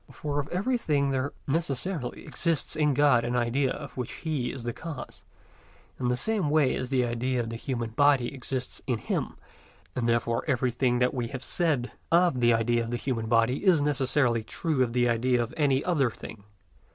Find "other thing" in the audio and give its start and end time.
15.85-16.45